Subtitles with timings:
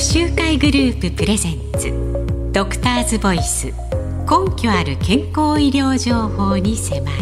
[0.00, 1.92] 集会グループプレゼンツ。
[2.52, 3.66] ドクターズボイス。
[3.66, 3.72] 根
[4.56, 7.16] 拠ある健康医療情報に迫る。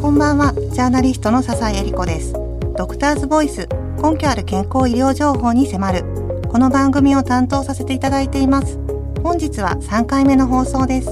[0.00, 0.52] こんばんは。
[0.52, 2.32] ジャーナリストの笹井恵理子です。
[2.76, 3.68] ドクターズボイス。
[4.02, 6.04] 根拠ある健康医療情報に迫る。
[6.48, 8.78] この番組を担当させていただいています。
[9.22, 11.08] 本日は3回目の放送です。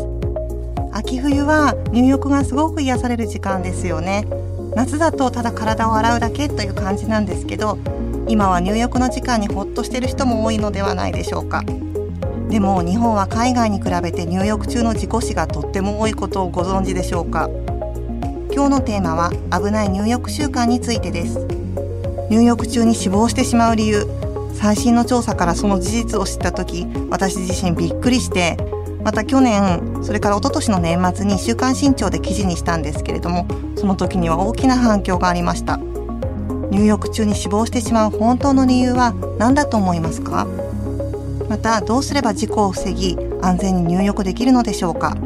[0.92, 4.26] 秋冬は入浴がすごく癒される時間ですよね。
[4.74, 7.78] 夏だとただ体を洗うだけという感じなんですけど
[8.28, 11.64] 今は入浴の時間にほっとしている人も多いのではないでしょうか。
[12.50, 17.48] でも日本は海外に比べて入浴中の事故死がとっても多いことをご存知でしょうか。
[18.52, 21.46] 今日のテーマは危ない入浴習慣についてです。
[22.30, 24.06] 入浴中に死亡してしまう理由。
[24.54, 28.56] 最新の調査からその事実を知った時私自身びっくりして
[29.04, 35.78] また去年それから一昨年の年末に「週刊新潮」で記事にしたんですけれどもその時には大きな反響がありました。
[36.70, 40.46] 入浴中に死亡してしまう本当の理由は何だと思いますか？
[41.48, 45.16] またどうすれば事故を防ぎ安全に入浴できるのでしょうか？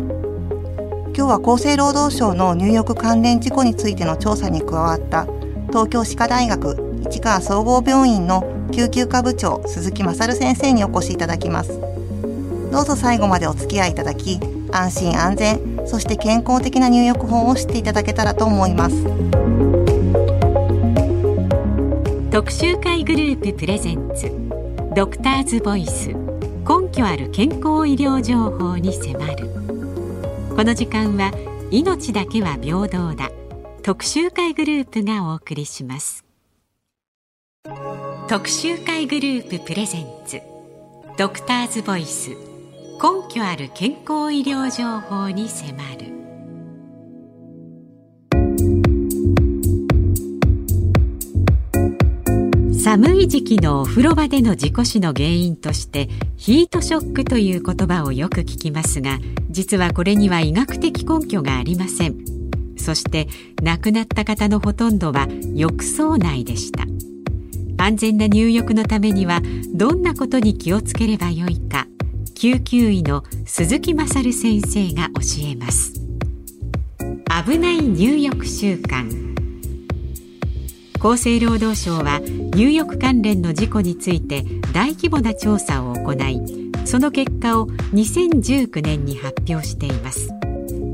[1.14, 5.26] 今日は厚生労働省の入浴関連事故についての調査に加わった
[5.68, 11.78] 東京歯科大学市川総合病院の救急科部長鈴木勝先生にお越しいただきます。
[12.70, 14.40] どうぞ最後までお付き合いいただき
[14.70, 18.96] 安心安全そして健康的な入浴法を知っていただけたらと思います。
[22.32, 24.32] 特集会グループプレゼンツ
[24.96, 29.50] ドクターズボイス根拠ある健康医療情報に迫る。
[30.56, 31.30] この時間は
[31.70, 33.30] 命だけは平等だ
[33.82, 36.24] 特集会グループがお送りします。
[38.30, 40.40] 特集会グループプレゼンツ
[41.18, 46.21] ドクターズボイス根拠ある健康医療情報に迫る。
[52.92, 62.18] 寒い時期のお風呂場での事故死の原因としてヒートショックという言葉をよく聞きますが実はこれには医学的根拠がありません。
[62.76, 63.28] そして
[63.62, 66.84] 亡くなった方のほとんどは浴槽内でした。
[67.82, 69.40] 安全な入浴のためには
[69.72, 71.86] どんなことに気をつければよいか
[72.34, 75.94] 救急医の鈴木勝先生が教えます。
[77.46, 79.31] 危ない入浴習慣。
[81.02, 82.20] 厚生労働省は
[82.54, 86.40] 入浴関連の事故について大規模な調査を行い
[86.84, 90.28] その結果を2019年に発表しています。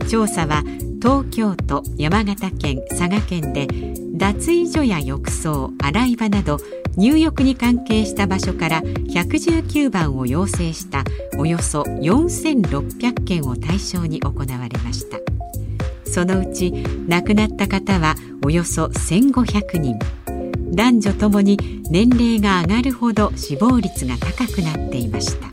[0.09, 0.63] 調査は
[1.03, 3.69] 東京都山形県佐賀県で
[4.15, 6.59] 脱衣所や浴槽洗い場など
[6.97, 11.05] 入浴に関係した場所から119番を要請した
[11.37, 15.19] およそ4600件を対象に行われました。
[16.09, 16.73] そのうち
[17.07, 19.99] 亡くなった方はおよそ1500人。
[20.73, 21.59] 男女ともに
[21.91, 25.49] 年齢が上がるほど死亡率が高くなっていました。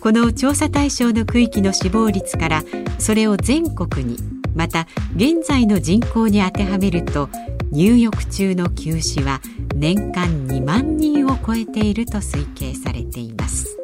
[0.00, 2.62] この調査対象の区域の死亡率から
[2.98, 4.16] それを全国に
[4.54, 4.86] また
[5.16, 7.28] 現在の人口に当てはめると
[7.72, 9.40] 入浴中の休止は
[9.74, 13.75] 年間2万人を超えていると推計されています。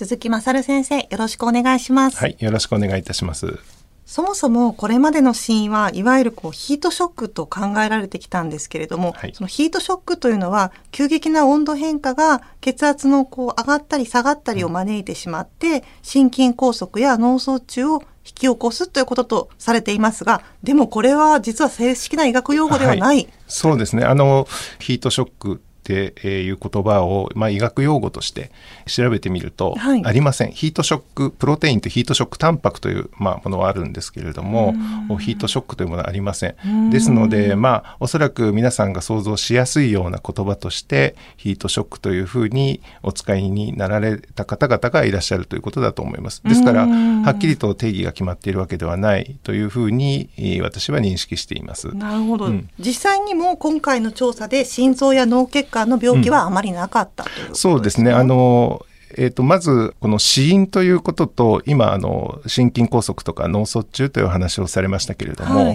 [0.00, 3.58] 鈴木勝先生よろしくお願いしますはいよろしくお願いいたします
[4.06, 22.98] そもそもこれまでの死因はいわゆるこうヒートショックと考えられてきたんですけれども、はい、そのヒートショックというのは急激な温度変化が血圧のこう上がったり下がったりを招いてしまって、心筋梗塞や脳卒中を引き起こすということとされていますが、でもこれは実は正式な医学用語ではない。
[22.98, 24.04] はい、そうですね。
[24.04, 28.50] あの、ヒートショックっていう言葉を、まあ、医学用語として
[28.86, 29.74] 調べてみると、
[30.04, 34.74] ありません、ヒートショックプロテインとヒートショックタンパクという、まあ、ものはあるんですけれども
[35.18, 36.90] ヒートショックというものはありません。
[36.90, 46.42] ですので、まあ、おそらく皆さんが想像しやすいような言葉としてヒートショックというふうにお使いになられた方々がいらっしゃるということだと思います。
[46.44, 50.30] ですからはっきりと定義が決まっているわけではないというふうに
[50.62, 51.94] 私は認識しています。
[51.94, 58.12] なるほど、うん、実際にも今回の調査で心臓や脳血管の病気はあまりなかったという、ねそうですね。
[58.12, 58.84] あの、
[59.16, 65.66] えーと、まずこの死因ということと今あの心筋梗塞とか脳卒中という話をされましたけれども、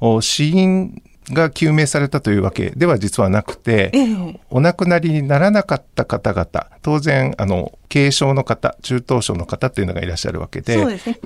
[0.00, 6.46] はい、死因が究明されたというわけでは実はなくて、ええ、お亡くなりにならなかった方々
[6.82, 11.20] 当然あの軽症の方中等症の方っていうのがいらっしゃるわけでそうですね。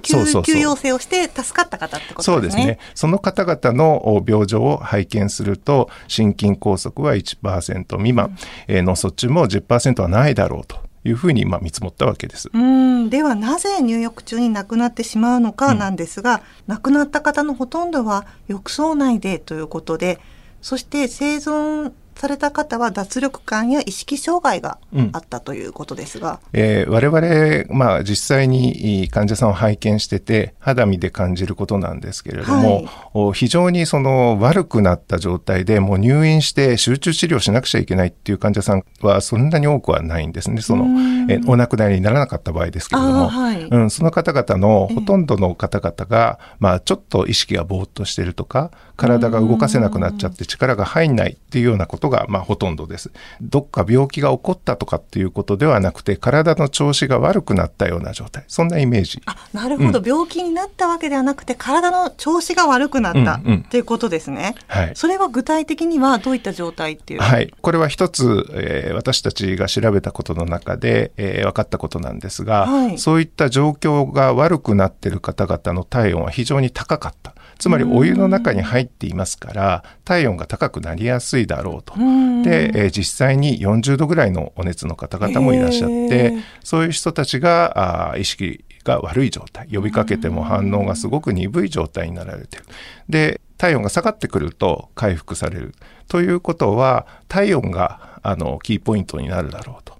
[0.92, 2.34] をして助かった方ってことですね。
[2.34, 2.78] そうですね。
[2.94, 8.36] その方々の病状を拝見すると心筋梗塞は1%未満、うん、
[8.68, 12.50] えー、脳卒中も10%はないだろうというふうにまあ見積もったわけです。
[12.52, 20.18] うんではなぜ入浴中に亡くなってしまうのかなんですが、うん、亡くなった方のほとんどは浴槽内でということで
[20.60, 24.78] そして生存された方は脱力感や意識障害が
[25.12, 32.84] あったということですが、うん、えー、我々、まあ、実際に患者さんを拝見してて肌身で感じることなんですけれども、
[33.14, 40.60] はい、非常にその悪くなった状態でもう入院して集中治療しなくちゃいけないっていう患者さんはそんなに多くはないんですね。
[40.62, 40.86] その、
[41.28, 53.10] えお亡くなりにならなかった場合ですけれども、はい、うん、その方々のほとんどの方々が、まあ、ちょっと意識がぼーっとしてるとか体が動かせなくなっちゃって力が入んないっていうようなことが、まあ、ほとんどです。
[53.40, 58.44] どっか病気が起こったとかっていうことではなくて、体の調子が悪くなったような状態。
[58.48, 59.22] そんなイメージ。
[59.26, 64.54] あ、なるほど、うん、病気になったわけではなくて、体の調子が悪くなった、うんうん、っていうことですね。
[64.68, 64.92] はい。
[64.94, 67.20] それは具体的にはどういった状態っていう？
[67.20, 67.52] はい。
[67.60, 77.34] これは一つ、えー、私たちが調べたことの中で、えー、分かったことなんですが、はい、そういった状況が悪くなっている方々の体温は非常に高かった。
[77.58, 81.94] つまりお湯の中に入っていますから体温が高くなりやすいだろうと。
[81.94, 92.64] で、えー、実際に40度ぐらいのお熱の方々もいらっしゃってそういう人たちがあ意識が悪い状態呼びかけても反応がすごく鈍い状態になられてる。
[93.08, 95.74] で体温が下がってくると回復される
[96.08, 99.96] ということは体温があのキーポイントになるだろうと。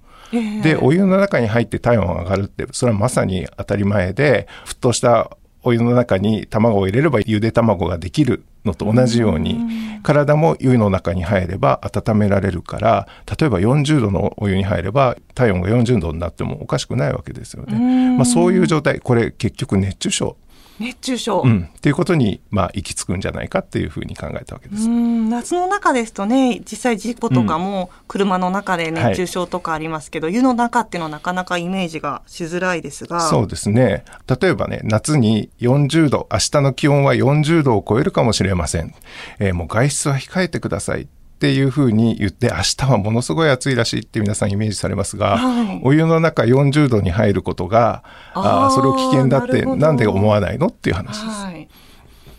[0.63, 5.31] でお湯の中に入って体温が上がるってそれはまさに当たり前で沸騰した
[5.67, 9.59] お湯の中に卵を入れればゆで卵ができるのと同じように、
[10.05, 13.09] 体も湯の中に入れば温められるから、
[13.39, 18.17] 例えば40度のお湯に入れば体温が40度になってもおかしくないわけですよね。
[18.17, 20.37] まあ、そういう状態、これ結局熱中症
[20.79, 24.89] 熱中症、うん、っていうことに、まあ、行き着くんじゃないかっていうふうに考えたわけです。
[24.89, 33.21] 夏の中ですとね実際事故とかも車の中で熱中症とかありますけど、うんはい、湯の中っていうのはなかなかイメージがしづらいですが。
[33.21, 34.05] そうですね。
[34.41, 38.95] 例えばね夏に40度明日の気温は40度を超えるかもしれません、
[39.39, 51.45] えー、もう外出は控えてくださいっていうふうに言って明日はものすごい暑いらしいって皆さんイメージされますが、はい、お湯の中40度に入ることがあそれを危険だってなんで思わないのっていう話です。
[51.45, 51.69] はい、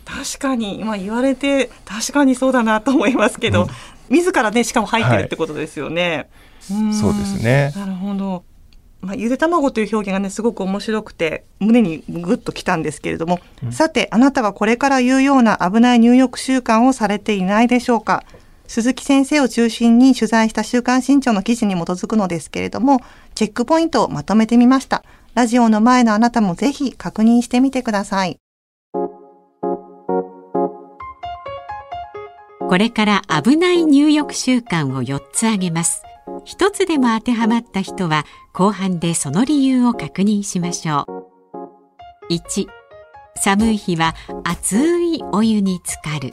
[0.04, 3.68] 確かに今言われて確かにそうだなと思いますけど、
[4.10, 6.28] うん、自らねしかも入ってるってことですよね。
[6.68, 7.72] はい、うそうですね。
[7.76, 8.42] なるほど。
[9.00, 18.24] まあ、ゆで卵という表現がねすごく面白くて胸にぐっときたんですけれども、うん、さてあなたはこれから言うような危ない入浴習慣をされていないでしょうか？
[18.68, 23.00] 鈴木先生を中心に取材した週刊新潮の記事に基づくのですけれども、
[23.34, 25.02] チェックポイントをまとめてみました。
[25.34, 28.38] ラジオの前のあなたもぜひ確認してみてください。
[32.68, 36.02] これから危ない入浴習慣を4つ挙げます。
[36.44, 42.32] 一つでも当てはまった人は後半でその理由を確認しましょう。
[42.34, 42.66] 1、
[43.36, 46.30] 寒い日は熱いお湯に浸かる。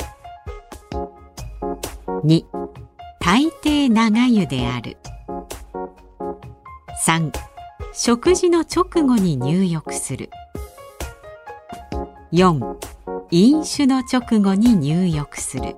[2.25, 2.43] 2
[3.19, 4.97] 大抵長湯である。
[7.05, 7.31] 3
[7.93, 10.31] 食事の直後に入浴する。
[12.33, 12.77] 4
[13.29, 15.75] 飲酒の直後に入浴する。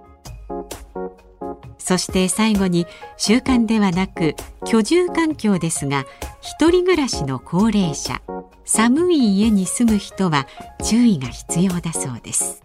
[1.78, 4.36] そして最後に習慣ではなく
[4.66, 6.06] 居住環境ですが
[6.40, 8.22] 一人暮らしの高齢者
[8.64, 10.48] 寒い家に住む人は
[10.82, 12.64] 注意が必要だそうです。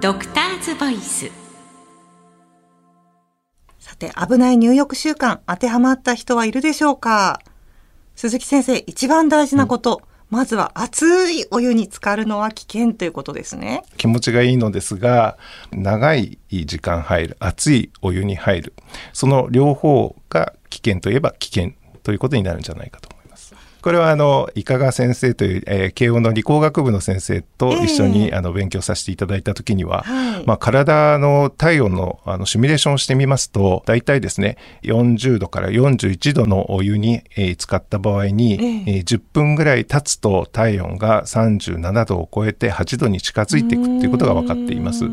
[0.00, 1.30] ドクターズボイス
[3.78, 7.38] さて、危ない入浴習慣、当てはまった人はいるでしょうか？
[8.16, 13.82] 鈴木先生、一番大事なこと、うん、まずは熱いお湯に浸かるのは危険ということですね。
[13.98, 15.36] 気持ちがいいのですが、
[15.70, 18.72] 長い時間入る、熱いお湯に入る。
[19.12, 23.10] その両方が危険といえば危険ということになるんじゃないかと
[23.82, 45.04] これはあの、伊香川先生という、えー、慶応の理工学部の先生と一緒に、えー、あの勉強させていただいたときには、はい、まあ、体の体温のあのシミュレーションをしてみますと、大体ですね、40度から41度のお湯に、えー、使った場合に、えー、えー、10分ぐらい経つと体温が37度を超えて8度に近づいていくということが分かっています。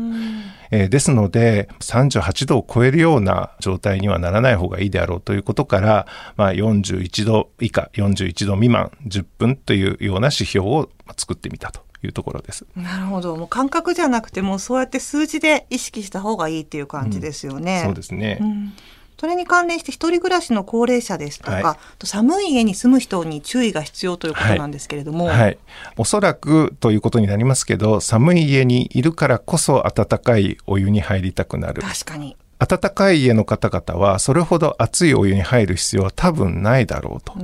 [0.70, 6.06] えー、ですので、38度を超えるような状態にはならない方がいいであろうということから、
[6.36, 11.86] まあ、41度以下、41度未満10分というような指標を作ってみたと。
[12.00, 12.64] いうところです。
[12.76, 13.34] なるほど。
[13.36, 17.78] もう感覚じゃなくてもそうやって数字で意識した方がいいっていう感じですよね。
[17.78, 18.38] うん、そうですね。
[18.40, 18.72] うん
[19.18, 25.58] それに関連して一人暮らしの高齢者ですとか、はい、寒い家に住む人に注意が必要ということなんですけれども、はい、はい、
[25.96, 31.82] おそらくということになりますけど寒い家にいるからこそ温かいお湯に入りたくなる。
[31.82, 37.34] 確かに暖かい家の方々はそれほど熱いお湯に入る必要は多分ないだろうと。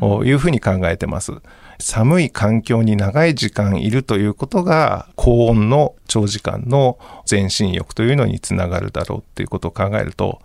[0.00, 1.32] というふうに考えてます。
[1.78, 10.40] 寒い環境に長い時間いるということが高温の長時間の全身浴というのにつながるだろうっていうことを考えると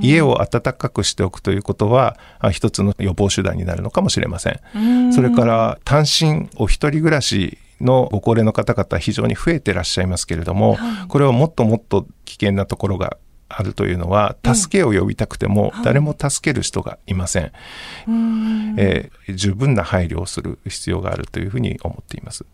[0.00, 2.16] 家を暖かくしておくということは
[2.52, 5.12] 一つの予防手段になるのかもしれません。
[5.12, 10.76] それから単身お一人暮らしのご高齢の方々非常に増えてらっしゃいますけれども、
[11.08, 13.16] これをもっともっと危険なところが
[13.50, 17.52] あるというのは助けを呼びたくても誰も助ける人がいません、
[18.78, 22.44] えー、十分な配慮をする必要があるというふうに思っています。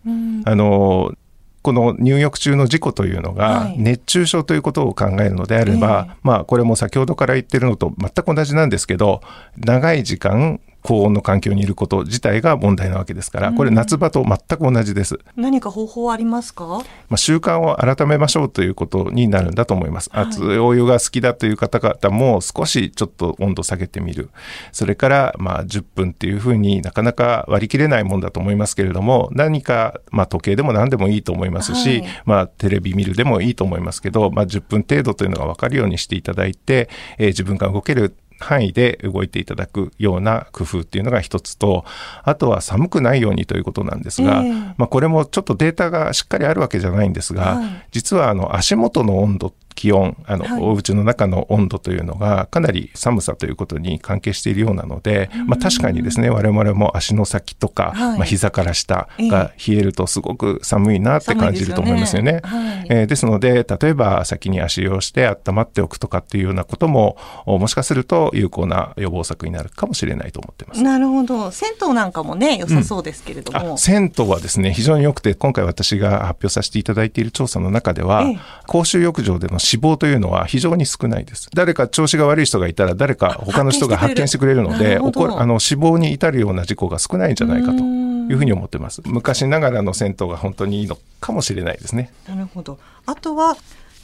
[0.45, 1.15] あの
[1.63, 9.21] この入浴中の事故というのが熱中症ということを考えるのであれば、はい、まあこれも先ほどから言ってるのと全く同じなんですけど
[9.57, 15.19] 長い時間高温の環境にいること自体が問題なわけですから、これ夏場と全く同じです。
[15.35, 16.65] 何か方法ありますか？
[17.09, 20.11] まあ、習慣を改めましょうということになるんだと思います。
[20.13, 24.31] はい、熱いお湯が好きだという方々も少しちょっと温度下げてみる。
[24.71, 36.89] それからまあ10分っていうふうになかなか割り切れないもんだと思いますけれども、何かまあ時計でも何でもいいと思いますし、はい、まあテレビ見るでもいいと思いますけど、まあ10分程度というのが分かるようにしていただいて、
[37.19, 41.85] えー、自分が動ける範囲で動いていただくような工夫っていうのが一つと
[42.23, 62.41] あとは寒くないようにということなんですが、えー、まあ、これもちょっとデータがしっかりあるわけじゃないんですが、はい、実はあの足元の温度気温あの、はい、お家の中の温度というのがかなり寒さということに関係しているようなので、まあ、確かにですね我々も足の先とか、はい、まあ、膝から下が冷えるとすごく寒いなって感じると思いますよね。
[62.41, 62.59] です、ね。
[62.59, 67.17] はい、えー、ですので例えば先に足をして温まっておくとかっていうようなことも
[67.47, 70.83] もしかすると有効な予防策になるかもしれないと思ってます。
[70.83, 71.51] なるほど。
[71.51, 81.51] 銭湯なんかもね良さそうですけれども、うん、銭湯はですね非常に良くて今回私が発表させていただいている調査の中では、ええ、公衆浴場での死亡というのは非常に少ないです。
[81.53, 89.03] 誰か調子が悪い人がいたら誰か他の人が発見してくれるので、あの死亡に至るような事故が少ないんじゃないかというふうに思ってます。
[89.05, 92.13] 昔ながらの銭湯が本当にいいのかもしれないですね。
[92.29, 92.79] なるほど。
[93.07, 93.57] あとは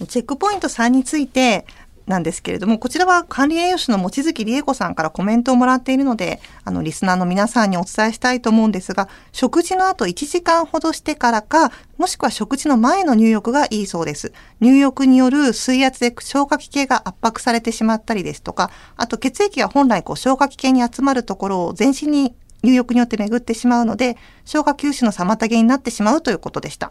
[0.09, 1.65] チェックポイント3について
[2.07, 14.33] なんですけれども、こちらは管理栄養士の望月理恵子さんからコメントをもらっているので、あの、リスナーの皆さんにお伝えしたいと思うんですが、食事の後1時間ほどしてからか、もしくは食事の前の入浴がいいそうです。
[14.61, 26.91] 入浴による水圧で消化器系が圧迫されてしまったりですとか、あと血液が本来こう消化器系に集まるところを全身に入浴によって巡ってしまうので、消化吸収の妨げになってしまうということでした。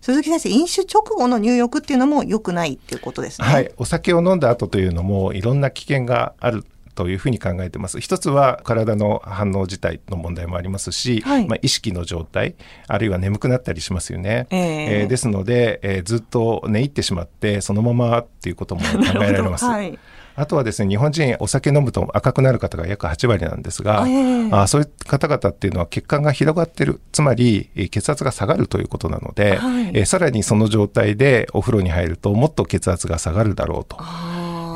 [0.00, 3.46] 鈴木先生、飲酒直後の入浴っていうのも良くないっていうことですね。
[3.46, 3.70] はい。
[3.76, 6.64] お酒を飲んだ後というのもいろんな危険がある
[6.94, 8.00] というふうに考えてます。
[8.00, 12.56] 一つは体の反応自体の問題もありますし、はい、まあ、意識の状態、
[12.88, 14.46] あるいは眠くなったりしますよね。
[14.50, 19.64] えー、えー、ですので、えー、ずっと寝入ってしまって、そのままっていうことも考えられます。
[19.66, 19.98] はい
[20.40, 24.06] あとはですね、日本人お酒飲むと赤くなる方が約8割なんですが、
[24.52, 33.98] あそういう方々っていうのは血管が広がってる、つまり血圧が下がるということなので、はい、えさらにその状態でお風呂に入るともっと血圧が下がるだろうと。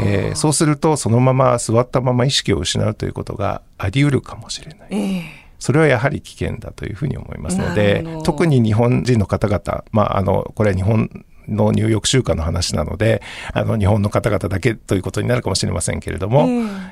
[0.02, 4.88] えー、そうするとそのまま座ったまま意識を失うということがあり得るかもしれない。
[4.90, 13.22] えーそれはやはり危険だというふうに思いますので特に日本人の方々、まあ、あのこれは日本の入浴習慣の話なので、
[13.52, 16.46] あの、日本の方々だけということになるかもしれませんけれども、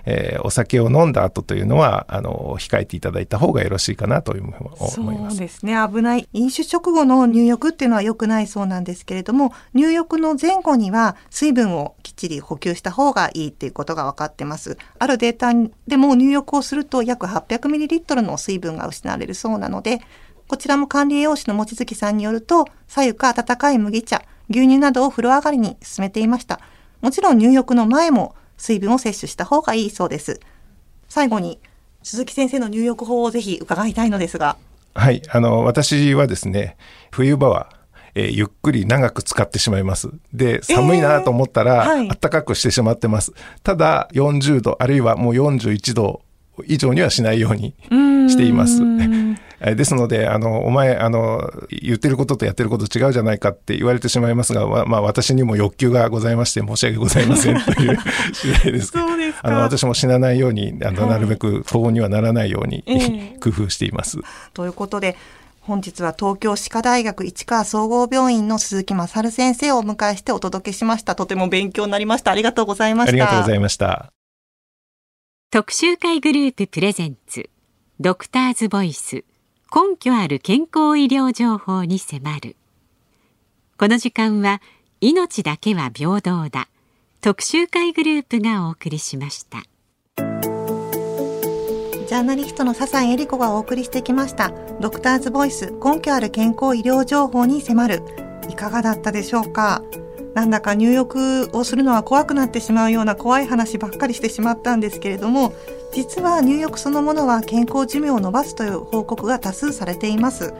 [0.04, 5.37] えー、えー、お酒を飲んだ後というのは、あの、控えていただいた方がよろしいかなというふうに思います。
[5.37, 5.76] そうですね。
[5.88, 6.28] 危ない。
[6.32, 14.76] 飲酒直後の入浴っていうのは良くないそうなんですけれども、入浴の前後には水分をきっちり補給した方がいいっていうことが分かってます。
[14.99, 15.52] あるデータ
[15.87, 20.00] でも入浴をすると約 800ml の水分が失われるそうなので、
[20.49, 26.61] こちらも管理栄養士の望月さんによると、左右か温かい麦茶、牛乳などを風呂上がりに進めていました。
[27.00, 30.40] もちろん入浴の前も水分を摂取した方がいいそうです。
[31.09, 31.59] 最後に
[32.02, 34.56] 鈴木先生の入浴法をぜひ伺いたいのですが。
[34.94, 36.76] はい、あの私はですね、
[37.11, 37.71] 冬場は
[38.14, 40.11] えー、ゆっくり長く使ってしまいます。
[40.32, 43.32] で、寒いなと思ったら、えーはい、暖かくしてしまってます。
[43.62, 46.21] ただ、40度、あるいはもう41度
[46.66, 47.75] 以上にはしないように
[48.28, 48.82] しています。
[49.62, 57.99] ですので、あの、お前、あの、言ってることとやってること違うじゃないかって言われてしまいますが、まあ、私にも欲求がございまして申し訳ございませんという
[58.35, 58.88] 次第です。
[58.88, 64.19] そうですあの、私も死なないように、あの、なるべく高温にはならないように、えー、工夫しています。
[64.52, 65.16] ということで、
[65.61, 71.14] 本日は東京歯科大学市川総合病院の鈴木勝先生をお迎えしてお届けしました。
[71.14, 72.33] とても勉強になりました。
[72.33, 73.11] ありがとうございました。
[73.12, 74.12] ありがとうございました。
[75.52, 77.49] 特集会グループプレゼンツ
[78.00, 79.25] ドクターズボイス
[79.74, 82.56] 根拠ある健康医療情報に迫る。
[83.78, 84.60] この時間は
[85.00, 86.68] 命だけは平等だ。
[87.22, 89.62] 特集会グループがお送りしました。
[90.18, 94.52] ジャーナリストの笹井恵理子がお送りしてきました、
[94.82, 98.02] ドクターズボイス根拠ある健康医療情報に迫る。
[98.50, 99.82] いかがだったでしょうか？
[100.34, 105.54] なんだか入浴をするのは怖くなってしまうような怖い話ばっかりしてしまったんですけれども、
[105.92, 110.54] 実は入浴そのものは健康寿命を延ばすという報告が多数されています。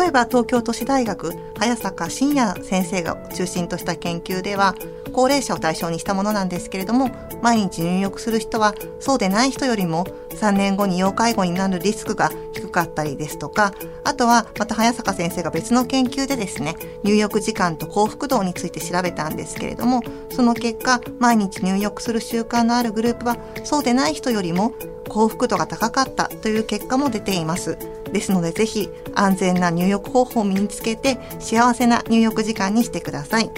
[0.00, 4.74] 例えば東京都市大学早坂真也先生が中心とした研究では
[5.12, 7.10] 高齢者を対象にしたものなんですけれども
[7.42, 24.72] 毎日入浴する人はそうでない人よりも3年後に要介護になるリスクが低かったりですとかあとはまた早坂先生が別の研究でですね入浴時間と幸福度について調べたんですけれどもその結果毎日入浴する習慣のあるグループはそうでない人よりも
[25.10, 27.99] 幸福度が高かったという結果も出ています。
[28.12, 33.50] ですのでぜひ安全な入浴方法を身につけて幸せな入浴時間にしてください。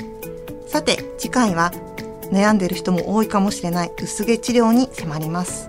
[0.67, 1.73] さて次回は
[2.31, 5.69] 悩んでる人も多いかもしれない薄毛治療に迫ります。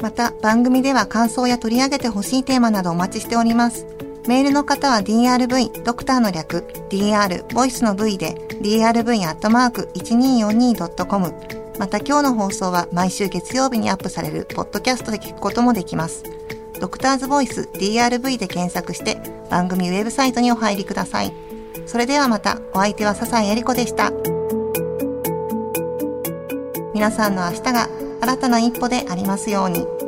[0.00, 3.86] また番組では感想や取り上げてほしいテーマなどお待ちしております。
[4.26, 11.34] メールの方は drv、ドクターの略、dr、ボイスの v で drv.1242.com
[11.78, 16.22] また今日の放送は毎週月曜日にアップされるポッドキャストで聞くこともできます。
[16.80, 21.32] ドクターズボイス DRV で検索して番組ウェブサイトにお入りください。
[21.86, 24.12] それではまたお相手は笹井恵理子でした。
[26.94, 27.88] 皆さんの明日が
[28.20, 30.03] 新たな一歩でありますように。